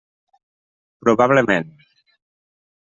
Probablement. 1.03 1.65